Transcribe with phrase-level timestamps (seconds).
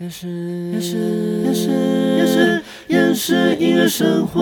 [0.00, 0.26] 厌世，
[0.72, 0.96] 厌世，
[1.44, 1.68] 厌世，
[2.16, 4.40] 厌世，厌世音乐生活。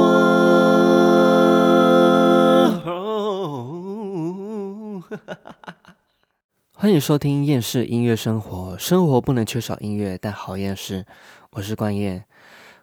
[6.75, 11.05] 欢迎收听《厌世音乐生活》，生活不能缺少音乐，但好厌世。
[11.51, 12.25] 我是关燕。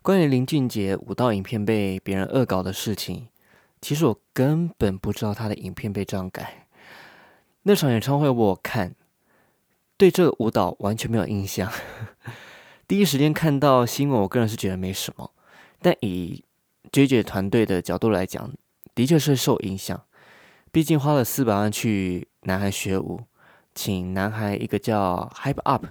[0.01, 3.29] 关于林俊杰舞蹈影片被别人恶搞的事情，
[3.79, 6.67] 其实我根本不知道他的影片被这样改。
[7.63, 8.95] 那场演唱会我看，
[9.95, 11.71] 对这个舞蹈完全没有印象。
[12.87, 15.31] 第一时间看到新闻，我个人是觉得没什么，
[15.81, 16.43] 但以
[16.91, 18.53] JJ 团队的角度来讲，
[18.93, 20.03] 的确是受影响。
[20.71, 23.21] 毕竟花了四百万去南韩学舞。
[23.73, 25.87] 请男孩一个叫 Hype Up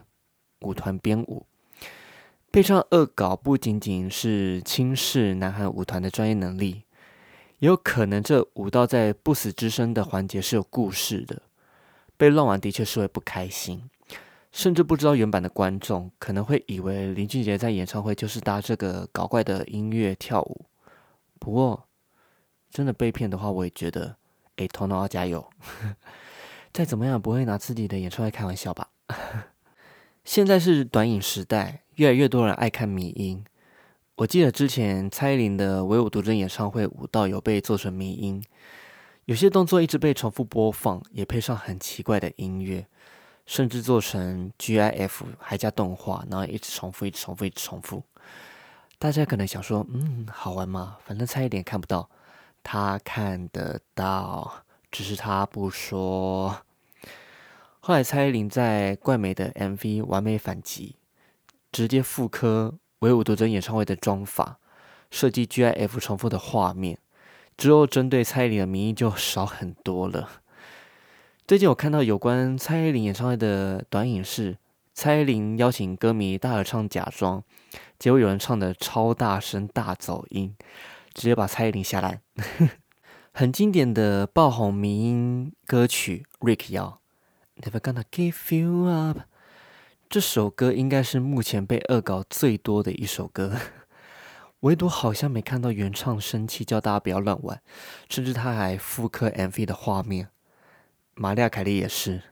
[0.61, 1.45] 舞团编舞，
[2.51, 6.85] 配上恶搞，不仅仅是轻视南韩舞团的专业能力，
[7.59, 11.43] 也有可能这舞蹈在不死之身的环节是有故事的。
[12.17, 13.91] 被乱玩的确是会不开心，
[14.55, 20.67] 甚至不知道原版的观众可能会以为林俊杰在演唱会就是搭这个搞怪的音乐跳舞。
[21.41, 21.89] 不过
[22.71, 24.15] 真的被骗的话，我也觉得，
[24.55, 25.45] 哎，头脑要加油。
[26.73, 28.91] 再怎么样，不会拿自己的演唱会开玩笑吧？
[30.23, 33.45] 现在是短影时代，越来越多人爱看迷音。
[34.15, 38.41] 我记得之前蔡依林的唯舞独尊演唱会舞蹈有被做成迷音，
[39.25, 42.87] 有些动作一直被重复播放，也配上很奇怪的音乐，
[43.47, 48.03] 甚至做成 GIF 还加动画，然后一直重复，一直重复，一直重复。
[48.99, 50.99] 大家可能想说，嗯，好玩吗？
[51.05, 52.09] 反正蔡依林看不到，
[52.63, 54.65] 他看得到。
[54.91, 56.57] 只是他不说。
[57.81, 60.95] 后来蔡依林在怪美的 MV《完美反击》
[61.73, 64.61] 直接复刻唯舞独尊演唱会的妆法，
[65.11, 66.97] 设计 GIF 重复的画面，
[67.57, 70.31] 之后针对蔡依林的名义就少很多了。
[71.47, 74.57] 最近我看到有关蔡依林演唱会的短影视，
[74.95, 77.45] 蔡依林邀请歌迷大合唱假装，
[77.99, 80.57] 结果有人唱的超大声大走音，
[81.13, 82.23] 直接把蔡依林吓烂。
[83.31, 89.19] 很经典的爆红民音歌曲《Rick Yao，never Gonna Give You Up》
[90.09, 93.59] 这首歌应该是目前被恶搞最多的一首歌，
[94.61, 97.61] 唯独好像没看到原唱生气叫大家不要乱玩，
[98.09, 100.31] 甚至他还复刻 MV 的画面。
[101.15, 102.23] 玛利亚凯莉也是，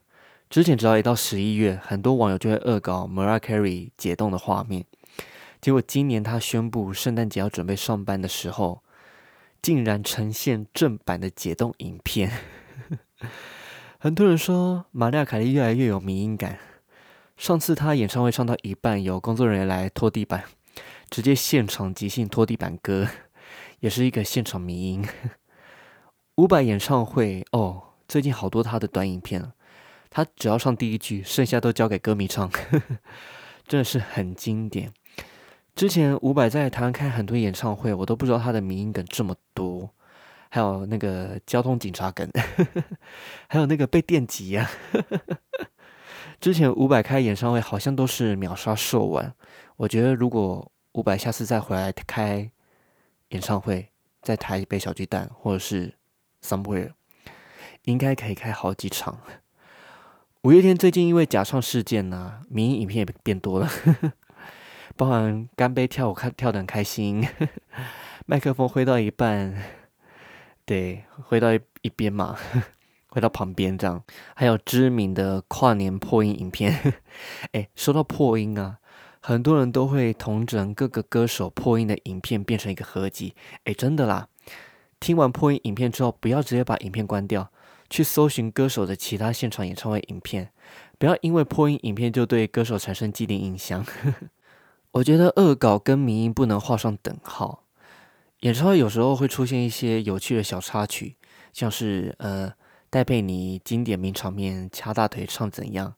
[0.51, 4.85] 之前只要一到十一月，很多网友就会恶搞 Mariah Carey 解冻的画面，
[5.61, 8.83] 结果今年她宣布圣诞节要准备上班的时候。
[9.63, 12.33] 竟然呈现正版的解冻影片，
[13.97, 16.59] 很多人说玛利亚凯莉越来越有迷音感。
[17.37, 20.43] 上次她演唱会唱到一半，有工作人员来拖地板，
[21.09, 23.07] 直接现场即兴拖地板歌，
[23.79, 25.07] 也是一个现场迷音。
[26.35, 29.43] 伍佰演唱会哦，最近好多他的短影片，
[30.11, 32.51] 他只要唱第一句，剩下都交给歌迷唱，
[33.67, 34.93] 真的是很经典。
[35.75, 39.89] 之前伍佰在台湾开很多演唱会，我都不知道他的名音梗这么多，
[40.51, 42.31] 还有那个交通警察梗，
[43.49, 44.71] 还有那个被电击呀。
[46.39, 49.35] 之前伍佰开演唱会好像都是秒杀售完，
[49.77, 52.51] 我觉得如果伍佰下次再回来开
[53.31, 53.89] 演唱会，
[54.21, 55.95] 在台北小巨蛋或者是
[56.43, 56.91] somewhere，
[57.85, 59.19] 应该可以开好几场。
[60.43, 63.71] 五月天最近因为假唱事件呢，民音影片也变多了。
[64.97, 67.27] 包含干杯跳舞，看跳的很开心，
[68.27, 69.55] 麦克风挥到一半，
[70.67, 72.37] 对，挥到一一边嘛，
[73.09, 74.03] 挥到旁边这样。
[74.35, 76.93] 还有知名的跨年破音影片，
[77.53, 78.79] 哎，说到破音啊，
[79.21, 84.29] 很多人都会同整各个歌手破音的影片变成一个合集，哎，真的啦。
[85.01, 87.51] 听完破音影片之后，不要直接把影片关掉，
[87.93, 90.51] 去搜寻歌手的其他现场演唱会影片，
[90.99, 93.85] 不要因为破音影片就对歌手产生既定印象。
[94.93, 97.65] 我觉得恶搞跟民音不能画上等号。
[98.41, 101.17] 演唱会有时候会出现一些有趣的小插曲，
[101.53, 102.55] 像是呃
[102.89, 105.95] 戴佩妮经典名场面掐大腿唱怎样，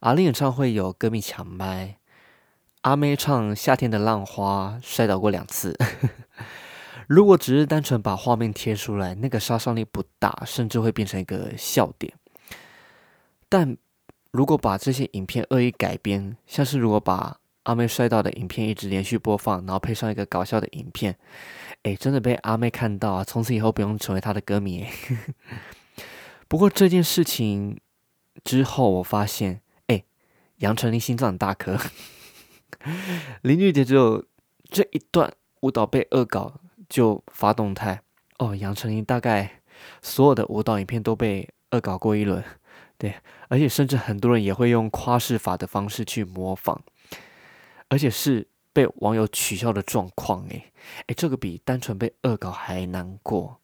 [0.00, 1.98] 阿令演唱会有歌迷抢麦，
[2.80, 5.76] 阿妹唱夏天的浪花摔倒过两次。
[7.10, 12.14] 如果只是单纯把画面贴出来，那个杀伤力不大，甚至会变成一个笑点。
[13.48, 13.76] 但
[14.30, 21.18] 如果把这些影片恶意改编，像是如果把阿妹摔倒的影片一直连续播放，然后配上一个搞笑的影片，
[21.82, 23.24] 哎，真的被阿妹看到啊！
[23.24, 24.86] 从此以后不用成为她的歌迷。
[26.46, 27.76] 不过这件事情
[28.44, 30.04] 之后，我发现，哎，
[30.58, 31.76] 杨丞琳心脏大颗。
[33.42, 34.24] 林俊杰只有
[34.70, 35.32] 这一段
[35.62, 36.60] 舞蹈被恶搞
[36.90, 38.02] 就发动态
[38.36, 39.62] 哦，杨丞琳大概
[40.02, 42.44] 所有的舞蹈影片都被恶搞过一轮，
[42.98, 43.14] 对，
[43.48, 46.82] 而且甚至很多人也会用夸饰法的方式去模仿。
[47.92, 50.46] 而且是被网友取笑的状况。
[50.50, 50.72] 诶
[51.08, 53.58] 诶，这个比单纯被恶搞还难过。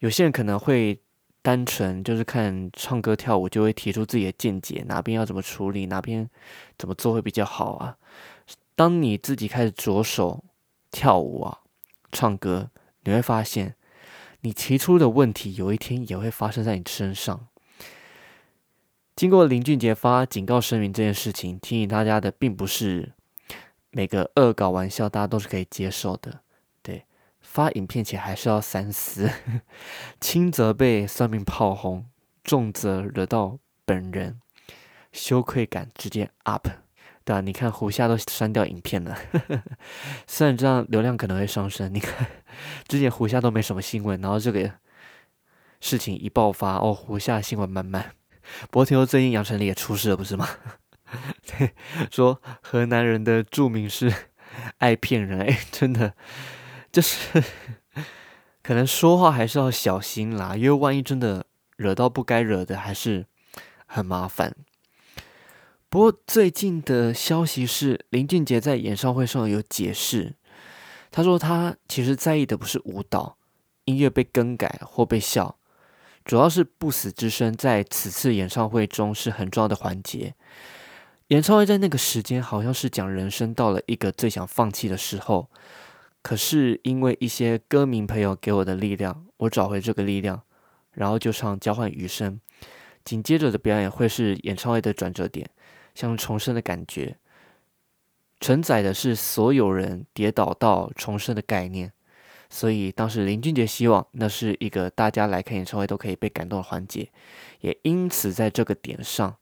[0.00, 1.00] 有些人可能会
[1.40, 6.28] 单纯就是看唱歌跳舞，就会提出自己的见解，哪边要怎么处理，哪边
[6.78, 7.96] 怎么做会比较好啊。
[8.74, 10.44] 当你自己开始着手
[10.90, 11.60] 跳舞啊、
[12.12, 12.70] 唱歌，
[13.04, 13.74] 你会发现，
[14.40, 17.48] 你提出的问题有一天也会发生在你身上。
[19.14, 23.14] 经过林俊杰发警告声明这件事情，提醒大家的并不是
[23.90, 26.40] 每个恶搞玩笑大家都是可以接受的。
[26.82, 27.06] 对，
[27.40, 29.30] 发影片前还是要三思，
[30.20, 32.06] 轻则被算命炮轰，
[32.44, 34.40] 重则惹到本人，
[35.12, 36.68] 羞愧感直接 up。
[37.26, 39.18] 对啊，你看胡夏都删掉影片了，
[40.28, 41.92] 虽然这样流量可能会上升。
[41.92, 42.24] 你看
[42.86, 44.70] 之前胡夏都没什么新闻，然后这个
[45.80, 48.12] 事情一爆发，哦，胡夏新闻满满。
[48.70, 50.48] 不过听说最近杨丞琳也出事了，不是吗？
[51.46, 51.74] 对，
[52.12, 54.12] 说河南人的著名是
[54.78, 56.14] 爱骗人，哎，真的
[56.92, 57.42] 就是
[58.62, 61.44] 可能说话还是要小心啦，因为万一真的
[61.76, 63.26] 惹到不该惹的，还是
[63.86, 64.54] 很麻烦。
[65.88, 70.34] 不过最近的消息是，林俊杰在演唱会上有解释，
[71.10, 73.36] 他说他其实在意的不是舞蹈、
[73.84, 75.56] 音乐被更改或被笑。
[76.24, 80.34] 主要是不死之身在此次演唱会中是很重要的环节。
[81.28, 85.48] 演唱会在那个时间好像是讲人生到了一个最想放弃的时候，
[86.22, 90.42] 可是因为一些歌迷朋友给我的力量，我找回这个力量，
[90.90, 92.40] 然后就唱交换余生。
[93.04, 95.48] 紧接着的表演会是演唱会的转折点，
[95.96, 97.16] 像重生的感觉，
[98.38, 101.92] 承载的是所有人跌倒到重生的概念。
[102.48, 107.10] 所以当时林俊杰希望那是一个大家来看演唱会都可以被感动的环节，
[107.60, 109.36] 也因此在这个点上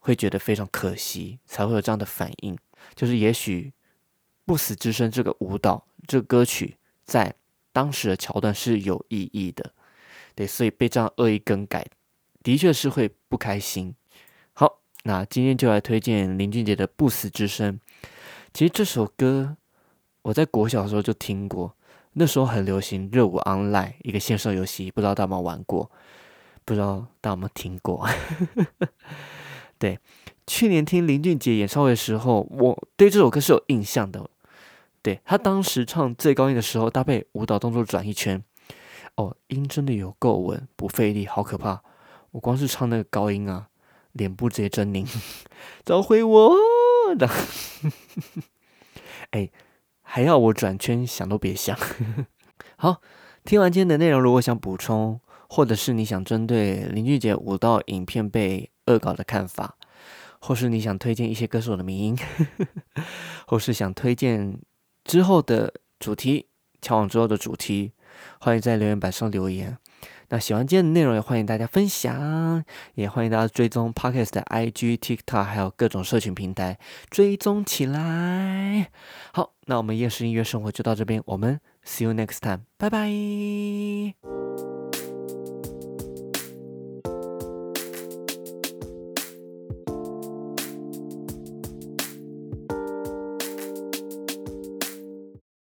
[0.00, 2.58] 会觉得非常可惜，才会有这样的反应。
[2.94, 3.72] 就是也许
[4.44, 7.34] 不死之身这个舞蹈、这歌曲在
[7.72, 9.72] 当时的桥段是有意义的，
[10.34, 11.86] 对，所以被这样恶意更改，
[12.42, 13.94] 的确是会不开心。
[15.04, 17.74] 那今天就来推荐林俊杰的《不死之身》。
[18.52, 19.56] 其实这首歌
[20.22, 21.74] 我在国小的时候就听过。
[22.12, 25.90] 那时候很流行热舞 online 一个线上游戏，不知道大家有没有玩过？
[26.64, 28.04] 不知道大家有没有听过？
[29.78, 29.98] 对，
[30.46, 34.28] 去年听林俊杰演唱会的时候，我对这首歌是有印象的。
[35.02, 38.42] 对他当时唱最高音的时候，搭配舞蹈动作转一圈，
[39.14, 41.80] 哦，音真的有够稳，不费力，好可怕！
[42.32, 43.68] 我光是唱那个高音啊，
[44.12, 45.06] 脸部直接狰狞，
[45.84, 46.56] 找回我
[47.18, 47.28] 的，
[49.30, 49.50] 哎。
[50.12, 51.78] 还要我转圈想都别想。
[52.74, 53.00] 好，
[53.44, 59.76] 听完今天的内容，如果想补充，或者是你想针对林俊杰舞蹈影片被恶搞的看法，
[60.40, 62.18] 或是你想推荐一些歌手的名音，
[63.46, 64.58] 或是想推荐
[65.04, 66.48] 之后的主题，
[66.80, 67.92] 交往之后的主题，
[68.40, 69.78] 欢迎在留言板上留言。
[70.30, 76.78] 那喜欢今天的内容，也欢迎大家分享，也欢迎大家追踪 Podcast 的 IG、TikTok，还有各种社群平台，
[77.10, 78.90] 追踪起来。
[79.32, 84.39] 好，那我们夜市音乐生活就到这边，我们 See you next time，拜拜。